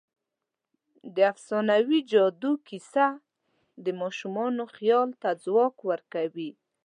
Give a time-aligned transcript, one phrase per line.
[1.15, 3.07] د افسانوي جادو کیسه
[3.83, 6.51] د ماشومانو خیال ته ځواک ورکوي.